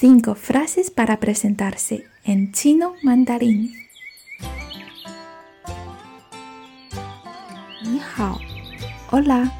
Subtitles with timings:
[0.00, 3.74] Cinco frases para presentarse en chino mandarín.
[7.82, 8.38] Ni hao.
[9.10, 9.52] Hola.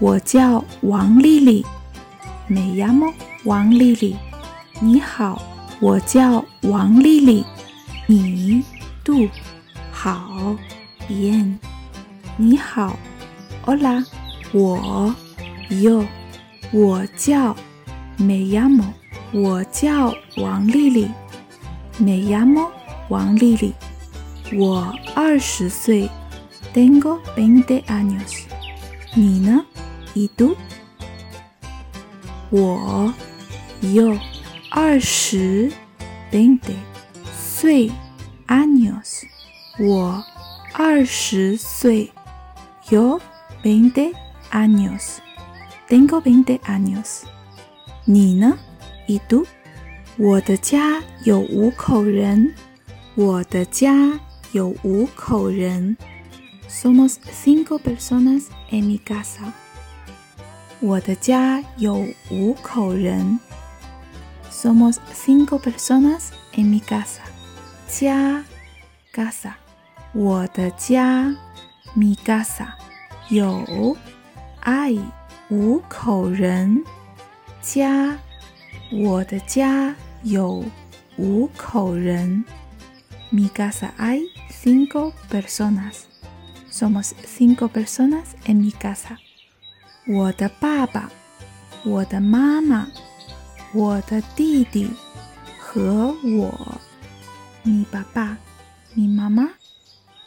[0.00, 1.66] Wo jiao Wang Lili.
[2.48, 3.12] Me llamo
[3.44, 4.18] Wang Lili.
[4.80, 5.36] Ni hao.
[5.82, 7.44] Wo jiao Wang Lili.
[8.08, 8.64] Ni,
[9.04, 9.28] tú,
[9.92, 10.58] hao,
[11.10, 11.60] bien.
[12.38, 12.96] Ni hao.
[13.66, 14.02] Hola.
[14.54, 15.14] Wo,
[15.68, 16.08] yo.
[16.72, 17.54] Wo jiao.
[18.18, 18.94] Me llamo.
[19.31, 21.11] 我叫王丽丽，
[21.97, 22.69] Me llamo
[23.09, 23.73] 王丽丽。
[24.53, 26.09] 我二十岁，
[26.73, 28.43] Tengo veinte años。
[29.15, 30.55] 你呢？¿Y tú？
[32.51, 33.11] 我，
[33.81, 34.19] yo，
[34.69, 35.71] 二十，
[36.31, 36.73] veinte，
[37.35, 37.91] 岁，
[38.47, 39.23] años。
[39.79, 40.23] 我
[40.73, 42.11] 二十岁。
[42.89, 43.19] Yo
[43.63, 44.13] veinte
[44.51, 45.17] años.
[45.87, 47.23] Tengo veinte años.
[48.05, 48.57] 你呢
[49.08, 49.44] ？¿Y tú？
[50.16, 52.54] 我的家有五口人。
[53.16, 54.20] 我的家
[54.52, 55.96] 有五口人。
[56.68, 59.52] Somos cinco personas en mi casa.
[60.80, 63.40] 我的家有五口人。
[64.52, 67.22] Somos cinco personas en mi casa.
[67.88, 68.44] 家
[69.12, 69.54] ，casa。
[70.12, 71.34] 我的家。
[71.96, 72.68] mi casa
[73.28, 73.96] 有
[74.60, 74.96] 爱
[75.48, 76.84] 五口人
[77.60, 78.16] 家，
[78.91, 80.63] 我的家有
[81.17, 82.43] 五口人。
[83.31, 86.03] Mi casa hay cinco personas.
[86.71, 89.17] Somos cinco personas en mi casa.
[90.05, 91.09] 我的爸爸、
[91.83, 92.87] 我的妈妈、
[93.73, 94.89] 我的弟弟
[95.57, 96.79] 和我。
[97.65, 98.35] Mi papá,
[98.95, 99.49] mi mamá,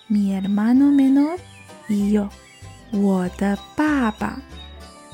[0.08, 1.38] mi hermano menor.
[1.88, 2.28] 一有
[2.90, 4.40] 我的爸爸，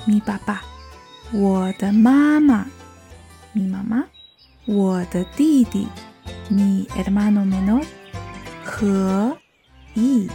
[0.06, 0.62] 咪爸爸；
[1.33, 2.67] 我的妈妈，
[3.53, 4.03] 咪妈妈；
[4.66, 5.88] 我的弟弟，
[6.50, 7.84] 咪 hermano menor；
[8.64, 9.36] 和
[9.94, 10.30] 一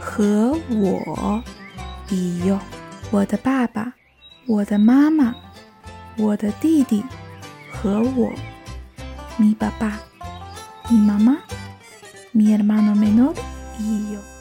[0.00, 1.42] 和我，
[2.10, 2.58] 一有
[3.10, 3.92] 我的爸爸，
[4.46, 5.34] 我的妈妈，
[6.16, 7.02] 我的弟弟
[7.70, 8.32] 和我，
[9.36, 9.98] 咪爸爸，
[10.90, 11.36] 咪妈妈，
[12.32, 13.34] 咪 hermano menor；
[13.78, 14.35] 一有。